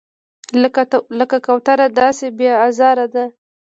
لکه 1.19 1.37
کوتره 1.45 1.87
داسې 1.99 2.25
بې 2.37 2.49
آزاره 2.67 3.05
دی. 3.13 3.25